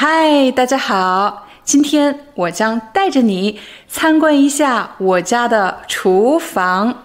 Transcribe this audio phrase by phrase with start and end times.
[0.00, 1.48] 嗨，大家好！
[1.64, 3.58] 今天我将带着你
[3.88, 7.02] 参观一下我家的厨房。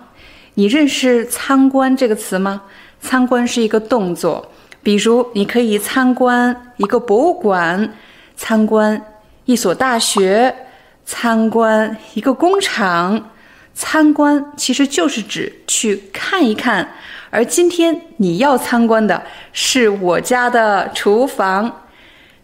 [0.54, 2.62] 你认识“参观”这个词吗？
[3.02, 4.48] 参观是一个动作，
[4.84, 7.92] 比如你可以参观一个博物馆，
[8.36, 9.04] 参观
[9.46, 10.56] 一所大学，
[11.04, 13.32] 参观一个工厂。
[13.74, 16.88] 参观其实就是指去看一看，
[17.32, 21.80] 而今天你要参观的是我家的厨房。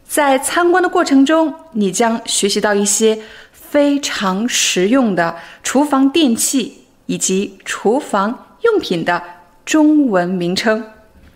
[0.09, 9.21] 在参观的过程中，你将学习到一些非常实用的厨房电器以及厨房用品的
[9.63, 10.83] 中文名称。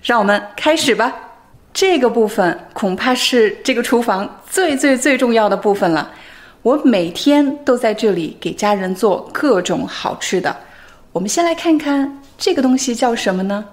[0.02, 1.14] 让我们开始吧。
[1.72, 6.12] 这个部分恐怕是这个厨房最最最重要的部分了。
[6.64, 10.56] 我每天都在这里给家人做各种好吃的。
[11.12, 13.66] 我们先来看看这个东西叫什么呢？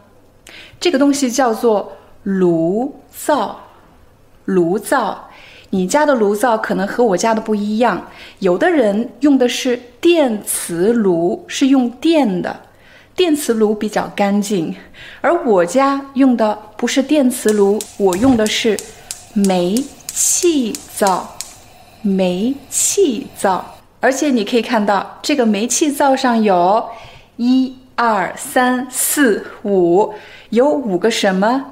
[0.79, 3.59] 这个东西叫做炉灶。
[4.51, 5.29] 炉灶，
[5.71, 8.09] 你家的炉灶可能和我家的不一样。
[8.41, 12.61] 有的人用的是电磁炉，是用电的，
[13.15, 14.75] 电磁炉比较干净。
[15.21, 18.77] 而我家用的不是电磁炉，我用的是
[19.35, 19.77] 煤
[20.07, 21.37] 气灶，
[22.03, 23.65] 煤气灶。
[24.01, 26.89] 而且你可以看到，这个煤气灶上有
[27.37, 30.13] 一二三四五，
[30.49, 31.65] 有五个什么？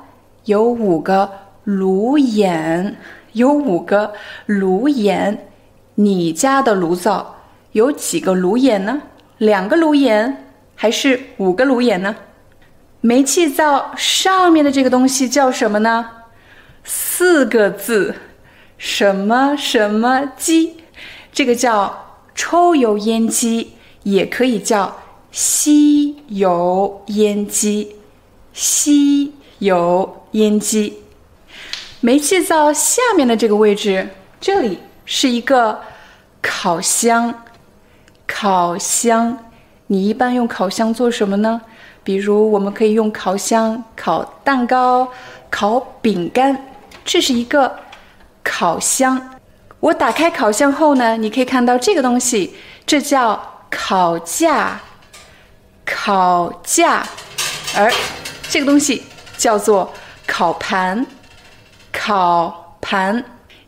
[0.44, 1.28] 有五个。
[1.68, 2.96] 炉眼
[3.34, 4.14] 有五个
[4.46, 5.50] 炉眼，
[5.96, 7.36] 你家的炉灶
[7.72, 9.02] 有几个炉眼呢？
[9.36, 12.16] 两个炉眼还是五个炉眼呢？
[13.02, 16.08] 煤气灶上面的这个东西叫什么呢？
[16.84, 18.14] 四个字，
[18.78, 20.78] 什么什么机？
[21.30, 23.72] 这个叫抽油烟机，
[24.04, 24.96] 也可以叫
[25.30, 27.96] 吸油烟机，
[28.54, 31.02] 吸油烟机。
[32.00, 34.08] 煤气灶下面的这个位置，
[34.40, 35.80] 这里是一个
[36.40, 37.42] 烤箱。
[38.24, 39.36] 烤箱，
[39.88, 41.60] 你一般用烤箱做什么呢？
[42.04, 45.08] 比如，我们可以用烤箱烤蛋糕、
[45.50, 46.56] 烤饼干。
[47.04, 47.74] 这是一个
[48.44, 49.30] 烤箱。
[49.80, 52.54] 我打开烤箱后呢，你可以看到这个东西，
[52.86, 54.80] 这叫烤架。
[55.84, 57.04] 烤架，
[57.74, 57.90] 而
[58.48, 59.02] 这个东西
[59.36, 59.92] 叫做
[60.26, 61.04] 烤盘。
[62.08, 63.22] 烤盘，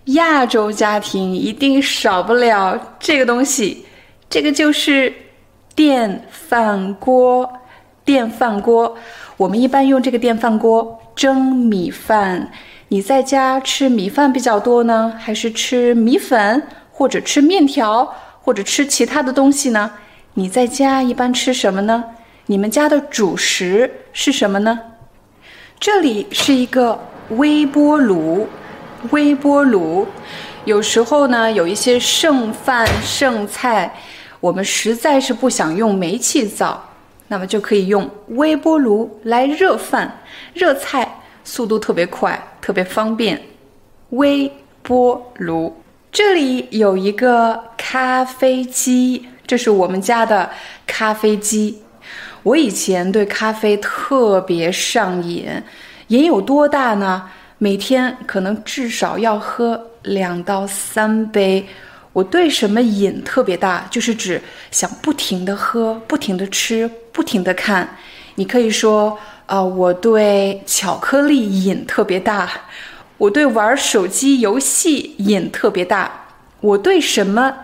[0.05, 3.85] 亚洲家庭一定少不了这个东西，
[4.31, 5.13] 这个就是
[5.75, 7.53] 电饭锅。
[8.03, 8.97] 电饭锅，
[9.37, 12.51] 我们一般用这个电饭锅蒸米饭。
[12.89, 19.91] 你在家吃米饭比较多呢，还是吃米粉，或者吃面条，或者吃其他的东西呢？
[20.33, 22.03] 你在家一般吃什么呢？
[22.47, 24.81] 你们家的主食是什么呢？
[25.79, 26.99] 这里是一个。
[27.31, 28.49] 微波炉，
[29.11, 30.07] 微波炉，
[30.65, 33.95] 有时候呢，有一些剩饭剩菜，
[34.41, 36.83] 我们实在是不想用煤气灶，
[37.29, 40.21] 那么就可以用微波炉来热饭、
[40.55, 43.41] 热菜，速度特别快，特别方便。
[44.11, 44.51] 微
[44.83, 45.81] 波炉，
[46.11, 50.51] 这里有一个咖啡机，这是我们家的
[50.85, 51.81] 咖啡机。
[52.43, 55.49] 我以前对咖啡特别上瘾。
[56.11, 57.31] 瘾有多大呢？
[57.59, 61.65] 每天可能至少要喝两到三杯。
[62.13, 63.87] 我对什么瘾特别大？
[63.89, 67.89] 就是指想不停的喝、不停的吃、不停的看。
[68.35, 69.17] 你可以说，
[69.47, 72.51] 啊，我对巧克力瘾特别大，
[73.17, 76.11] 我对玩手机游戏瘾特别大，
[76.61, 77.55] 我对什么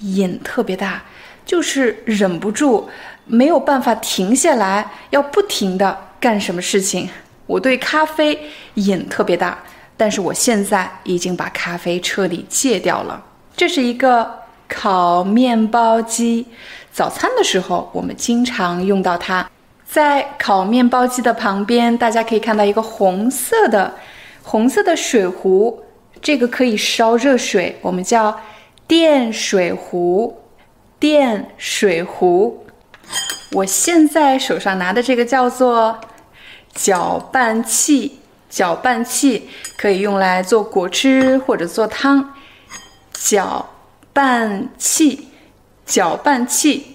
[0.00, 1.02] 瘾特别大？
[1.46, 2.86] 就是忍不住，
[3.24, 7.08] 没有办法停下来，要不停的干什么事情。
[7.46, 8.38] 我对咖啡
[8.74, 9.58] 瘾特别大，
[9.96, 13.22] 但是我现在已经把咖啡彻底戒掉了。
[13.54, 14.28] 这是一个
[14.66, 16.46] 烤面包机，
[16.90, 19.48] 早餐的时候我们经常用到它。
[19.86, 23.94] 在烤面包机的旁边，大家可以看到一个红色的
[24.42, 25.84] 红色的水壶，
[26.22, 28.34] 这个可以烧热水，我们叫
[28.86, 30.40] 电水壶。
[30.98, 32.64] 电水壶，
[33.52, 36.00] 我现在手上拿的这个叫做。
[36.74, 38.18] 搅拌器，
[38.50, 39.48] 搅拌器
[39.78, 42.34] 可以用来做果汁或者做汤。
[43.12, 43.68] 搅
[44.12, 45.28] 拌器，
[45.86, 46.86] 搅拌器。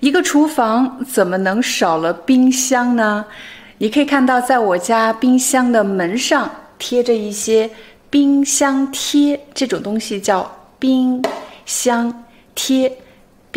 [0.00, 3.24] 一个厨房怎么能少了冰箱呢？
[3.78, 7.70] 你可以看到，在我家冰箱的门上贴着一些
[8.10, 11.22] 冰箱贴，这种东西叫冰
[11.64, 12.24] 箱
[12.54, 12.98] 贴。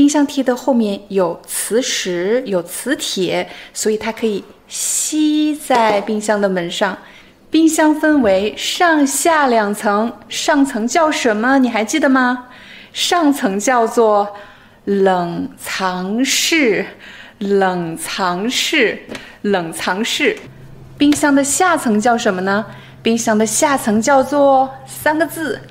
[0.02, 6.98] 冰箱贴的后面有磁石，有磁铁，所以它可以吸在冰箱的门上。
[7.52, 11.60] 冰箱分为上下两层，上层叫什么？
[11.60, 12.48] 你还记得吗？
[12.92, 14.28] 上层叫做
[14.86, 16.84] 冷藏室，
[17.38, 19.04] 冷藏室，
[19.44, 20.36] 冷藏室。
[20.98, 22.66] 冰箱的下层叫什么呢？
[23.04, 25.62] 冰箱的下层叫做三个字：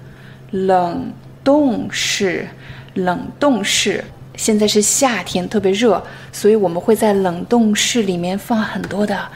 [0.52, 1.12] 冷
[1.42, 2.46] 冻室，
[2.94, 4.04] 冷冻室。
[4.40, 6.02] 现在是夏天，特别热，
[6.32, 9.28] 所以我们会在冷冻室里面放很多的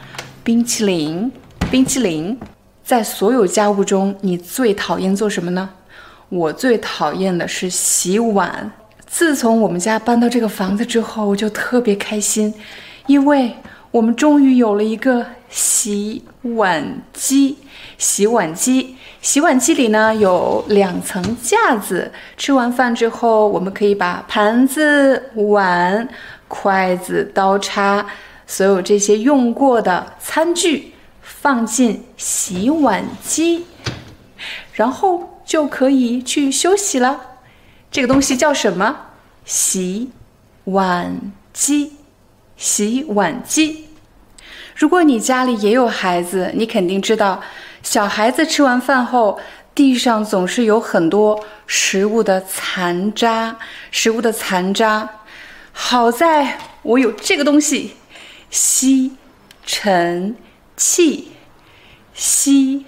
[0.43, 1.31] 冰淇淋。
[1.71, 2.35] 冰淇淋，
[2.83, 5.69] 在所有家务中，你最讨厌做什么呢？
[6.31, 8.73] 我最讨厌的是洗碗。
[9.07, 12.55] 自从我们家搬到这个房子之后，我就特别开心，
[13.07, 13.55] 因为
[13.91, 17.59] 我们终于有了一个洗碗机。
[17.99, 22.13] 洗碗机，洗碗机里呢有两层架子。
[22.37, 26.07] 吃完饭之后，我们可以把盘子、碗、
[26.47, 28.05] 筷子、刀叉，
[28.47, 30.93] 所有这些用过的餐具
[31.23, 33.65] 放进洗碗机，
[34.75, 37.19] 然后就可以去休息了。
[37.91, 38.95] 这个东西叫什么？
[39.47, 40.11] 洗
[40.65, 41.19] 碗
[41.55, 41.95] 机，
[42.59, 43.87] 洗碗机。
[44.77, 47.41] 如果你家里也有孩子，你肯定知道。
[47.85, 49.39] 小孩子吃完饭后，
[49.75, 53.55] 地上总是有很多食物的残渣，
[53.91, 55.07] 食物的残渣。
[55.71, 57.93] 好在我有这个东西，
[58.49, 59.13] 吸
[59.67, 60.35] 尘
[60.79, 61.29] 器，
[62.15, 62.87] 吸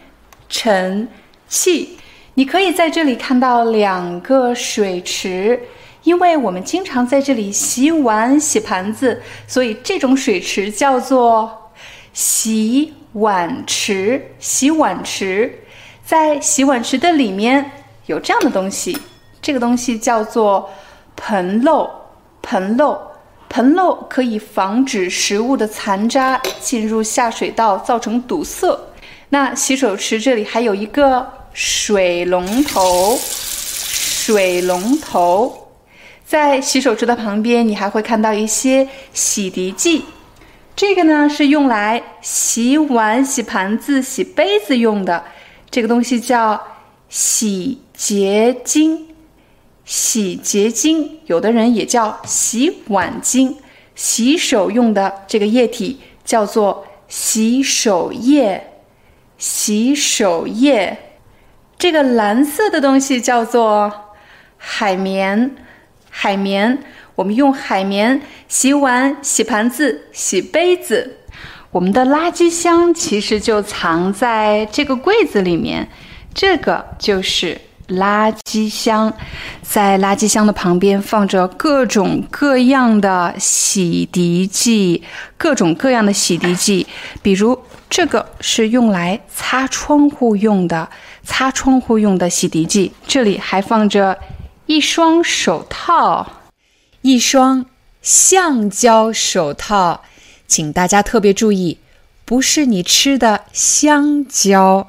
[0.49, 1.07] 尘
[1.47, 1.99] 器。
[2.33, 5.61] 你可以在这里看到两个水池，
[6.05, 11.71] 因为我们经常在这里洗碗、洗盘子，所以这种水池叫做
[12.15, 12.95] 洗。
[13.17, 15.61] 碗池，洗碗池，
[16.05, 17.71] 在洗碗池的里面
[18.07, 18.99] 有这样的东西，
[19.41, 20.71] 这个东西叫做
[21.17, 21.91] 盆漏。
[22.43, 22.97] 盆漏，
[23.49, 28.79] 盆漏可以防止食物的残渣进入下水道，造成堵塞。
[29.31, 35.67] 那洗手池这里还有一个水龙头，水龙头，
[36.25, 40.05] 在洗手池的旁边，你还会看到一些洗涤剂。
[40.77, 45.25] 这个呢是用来洗碗、洗盘子、洗杯子用的，
[45.71, 46.63] 这个东西叫
[47.09, 49.09] 洗洁精。
[49.87, 53.57] 洗洁精，有的人也叫洗碗精。
[53.95, 58.73] 洗手用的这个液体叫做洗手液。
[59.39, 60.99] 洗手液，
[61.79, 63.91] 这个蓝色的东西叫做
[64.59, 65.57] 海绵。
[66.11, 66.79] 海绵。
[67.17, 71.17] 我们用海绵洗碗、洗盘子、洗杯子。
[71.73, 75.89] 我们的垃圾箱其实就藏在这个柜子里面，
[76.33, 79.13] 这个就是垃圾箱。
[79.63, 85.03] 在垃圾箱的旁边放着各种各样的洗涤剂，
[85.37, 86.87] 各种各样的洗涤剂。
[87.21, 87.59] 比如
[87.91, 90.89] 这个是用来擦窗户用的，
[91.25, 92.93] 擦窗户用的洗涤剂。
[93.07, 94.19] 这里还放着
[94.67, 96.27] 一双手套。
[97.07, 97.67] 一双
[98.03, 100.03] 橡胶手套，
[100.49, 101.79] 请大家特别注意，
[102.25, 104.89] 不是你吃的香蕉，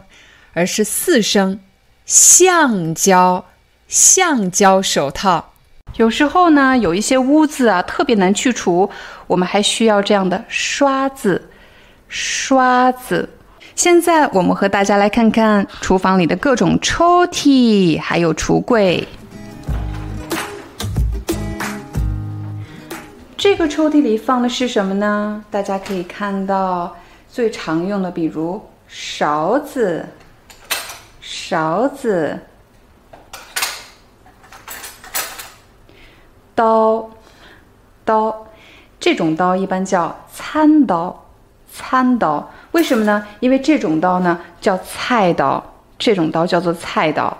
[0.54, 1.60] 而是四声
[2.08, 3.46] 橡胶
[3.88, 5.54] 橡胶手套。
[5.98, 8.90] 有时候呢，有一些污渍啊，特别难去除，
[9.28, 11.52] 我们还需要这样的刷子，
[12.08, 13.30] 刷子。
[13.76, 19.08] 现在我们和大家来看看厨房里的各种抽屉，还有橱柜。
[23.38, 25.46] 这个抽屉里放的是什么呢？
[25.52, 26.96] 大家可以看到
[27.32, 30.04] 最常用的，比如勺子、
[31.22, 32.40] 勺子、
[36.56, 37.08] 刀、
[38.04, 38.48] 刀。
[39.00, 41.24] 这种刀一般叫餐刀，
[41.72, 42.52] 餐刀。
[42.72, 43.24] 为什么呢？
[43.40, 45.64] 因为这种刀呢叫菜刀，
[46.00, 47.38] 这种刀叫做菜刀，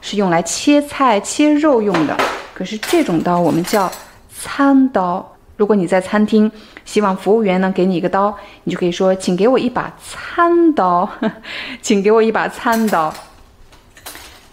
[0.00, 2.16] 是用来切菜、切肉用的。
[2.54, 3.90] 可是这种刀我们叫
[4.32, 5.29] 餐刀。
[5.60, 6.50] 如果你在餐厅，
[6.86, 11.06] 希望服务员能给你一个刀，你就可以说：“请给我一把餐刀，
[11.82, 13.12] 请给我一把餐刀。”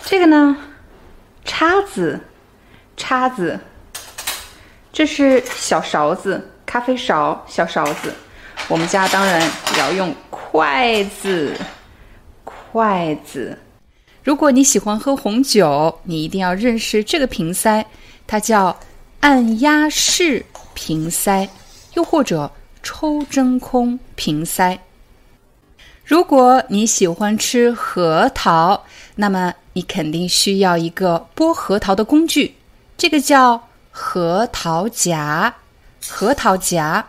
[0.03, 0.57] 这个呢，
[1.45, 2.19] 叉子，
[2.97, 3.57] 叉子，
[4.91, 8.13] 这是小勺子，咖啡勺，小勺子。
[8.67, 9.41] 我们家当然
[9.75, 11.55] 也要用筷子，
[12.43, 13.57] 筷子。
[14.25, 17.85] 如果你喜欢喝红酒，你一定要认识这个瓶塞，
[18.27, 18.77] 它叫
[19.19, 21.49] 按压式瓶塞，
[21.93, 24.79] 又或者抽真空瓶塞。
[26.05, 32.55] 如果你喜欢吃核桃，那么你肯定需要一个剥核桃的工具，
[32.97, 35.55] 这个叫核桃夹。
[36.07, 37.07] 核桃夹。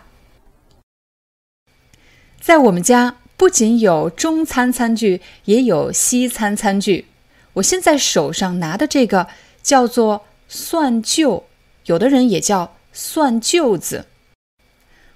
[2.41, 3.17] 在我们家。
[3.39, 7.07] 不仅有中餐餐具，也有西餐餐具。
[7.53, 9.29] 我现在手上拿的这个
[9.63, 11.45] 叫做蒜臼，
[11.89, 14.07] 有的人也叫蒜臼子。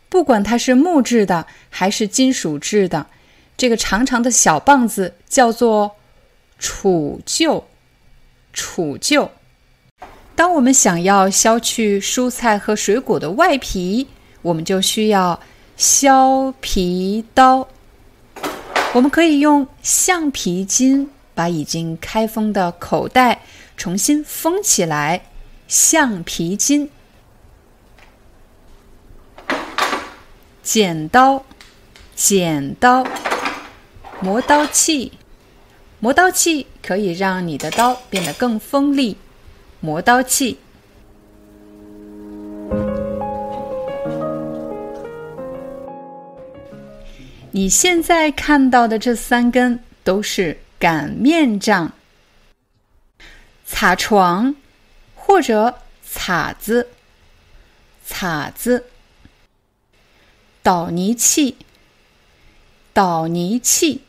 [0.09, 3.07] 不管它是木质的还是金属制的，
[3.57, 5.97] 这个长长的小棒子叫做
[6.61, 7.65] 杵臼。
[8.55, 9.29] 杵臼。
[10.35, 14.09] 当我们想要削去蔬菜和水果的外皮，
[14.41, 15.41] 我们就需要
[15.77, 17.69] 削皮刀。
[18.95, 23.43] 我们可以用橡皮筋把已经开封的口袋
[23.77, 25.23] 重新封起来。
[25.73, 26.91] 橡皮筋、
[30.63, 31.43] 剪刀、
[32.15, 33.07] 剪刀、
[34.21, 35.13] 磨刀器、
[35.99, 39.17] 磨刀器可以让你的刀变得更锋利。
[39.81, 40.59] 磨刀器。
[47.51, 51.91] 你现在看到的这三根都是擀面杖、
[53.65, 54.55] 擦床。
[55.33, 56.89] 或者擦子、
[58.05, 58.85] 擦子、
[60.63, 61.57] 捣泥器、
[62.93, 64.03] 捣泥器、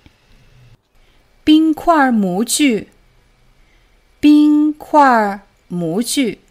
[1.46, 2.90] 冰块模具、
[4.20, 5.40] 冰块
[5.70, 6.42] 模具。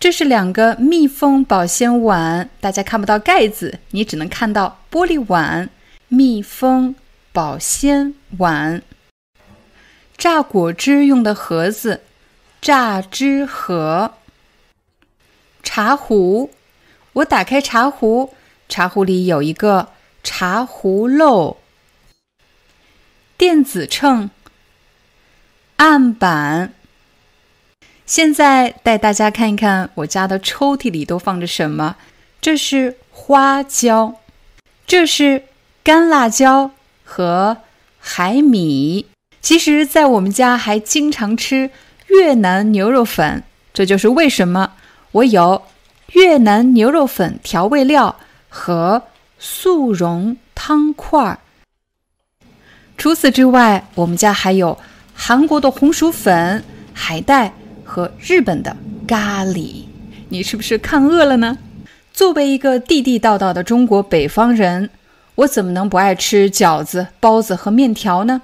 [0.00, 5.70] 这是两个密封保鲜碗，大家看不到盖子，你只能看到玻璃碗。
[6.08, 6.96] 密封
[7.32, 8.82] 保鲜碗，
[10.16, 12.00] 榨果汁用的盒子，
[12.60, 14.14] 榨汁盒，
[15.62, 16.50] 茶壶。
[17.14, 18.34] 我打开茶壶，
[18.68, 19.88] 茶壶里有一个
[20.22, 21.58] 茶壶漏。
[23.36, 24.30] 电子秤，
[25.76, 26.74] 案板。
[28.06, 31.96] 现在带大家看一看我家的抽屉里都放着什么。
[32.40, 34.16] 这是花椒，
[34.86, 35.44] 这是。
[35.84, 36.72] 干辣椒
[37.02, 37.58] 和
[37.98, 39.06] 海米，
[39.40, 41.70] 其实，在我们家还经常吃
[42.08, 44.72] 越南牛肉粉，这就是为什么
[45.12, 45.62] 我有
[46.12, 48.16] 越南牛肉粉调味料
[48.48, 49.02] 和
[49.38, 51.38] 速溶汤块儿。
[52.96, 54.76] 除此之外，我们家还有
[55.14, 57.52] 韩国的红薯粉、海带
[57.84, 59.84] 和日本的咖喱。
[60.28, 61.56] 你是不是看饿了呢？
[62.12, 64.90] 作为一个地地道道的中国北方人。
[65.36, 68.42] 我怎么能不爱吃饺子、包子和面条呢？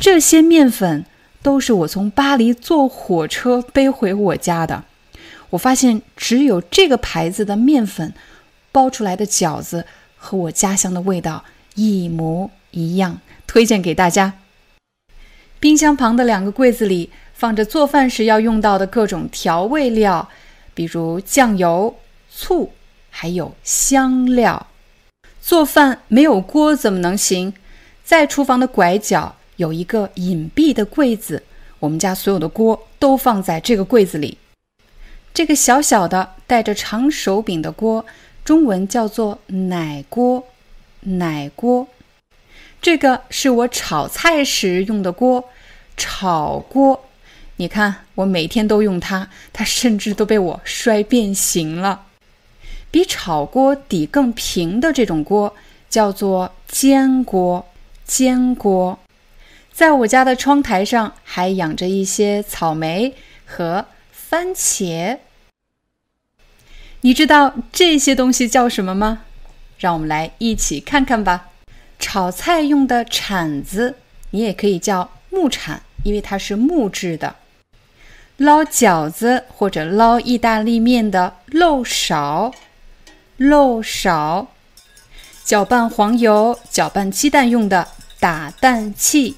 [0.00, 1.04] 这些面粉
[1.48, 4.84] 都是我从巴黎坐火车背回我家的。
[5.48, 8.12] 我发现只有这个牌子的面粉
[8.70, 9.86] 包出来的饺子
[10.18, 11.42] 和我家乡的味道
[11.74, 14.34] 一模一样，推荐给大家。
[15.58, 20.28] 冰箱旁的两个柜子里放着做饭时要用到的各种调味料，
[20.74, 21.96] 比如酱油、
[22.30, 22.74] 醋，
[23.08, 24.66] 还有香料。
[25.40, 27.54] 做饭没有锅怎么能行？
[28.04, 31.42] 在厨房的拐角有一个隐蔽的柜子，
[31.80, 34.38] 我们家所有的锅都放在这个柜子里。
[35.34, 38.06] 这个小小的带着长手柄的锅，
[38.44, 40.44] 中文叫做奶锅。
[41.00, 41.88] 奶锅，
[42.80, 45.44] 这个是我炒菜时用的锅，
[45.96, 47.04] 炒锅。
[47.56, 52.02] 你看，我每天都用它，它甚至都被我摔变形了。
[52.92, 55.54] 比炒锅底更平的这种锅
[55.90, 57.66] 叫做煎锅。
[58.04, 58.98] 煎锅，
[59.78, 63.14] 在我家的窗台上还养着一些草莓
[63.46, 65.18] 和番茄。
[67.02, 69.20] 你知道这些东西叫什么吗？
[69.78, 71.50] 让我们来一起看看吧。
[72.00, 73.94] 炒菜用的铲子，
[74.30, 77.36] 你也可以叫木铲，因为它是木质的。
[78.38, 82.52] 捞饺子或者捞意大利面的漏勺。
[83.36, 84.48] 漏勺，
[85.44, 87.86] 搅拌黄油、搅拌鸡蛋用的
[88.18, 89.36] 打蛋器，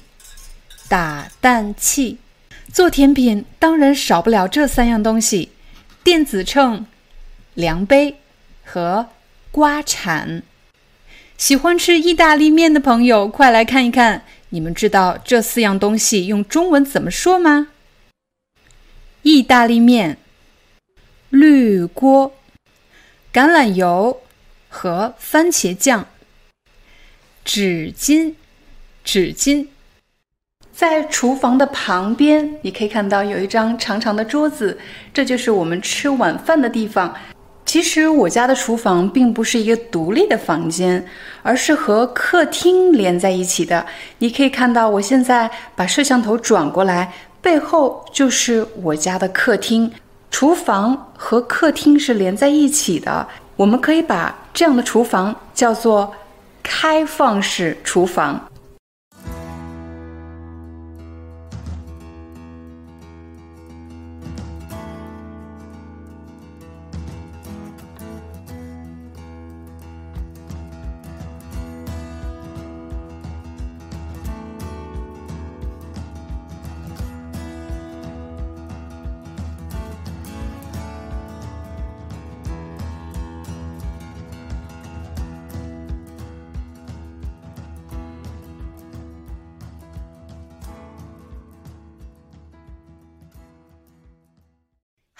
[0.91, 2.17] 打蛋器。
[2.73, 5.51] 做甜品当然少不了这三样东西：
[6.03, 6.85] 电子秤、
[7.53, 8.17] 量杯
[8.65, 9.07] 和
[9.51, 10.43] 刮铲。
[11.37, 14.25] 喜欢吃意大利面的朋友，快来看一看！
[14.49, 17.69] 你们知道这四样东西用中文怎么说吗？
[19.21, 20.17] 意大利面，
[21.29, 22.35] 绿锅。
[23.31, 24.21] 橄榄油
[24.67, 26.05] 和番茄酱，
[27.45, 28.33] 纸巾，
[29.05, 29.67] 纸巾，
[30.81, 34.75] 在厨房的旁边，你可以看到有一张长长的桌子，
[35.13, 37.13] 这就是我们吃晚饭的地方。
[37.67, 41.05] 其实我家的厨房并不是一个独立的房间，
[41.43, 43.85] 而是和客厅连在一起的。
[44.17, 49.91] 你可以看到，我现在把摄像头转过来，背后就是我家的客厅。
[50.31, 56.11] 厨房和客厅是连在一起的，我们可以把这样的厨房叫做
[56.63, 58.47] 开放式厨房。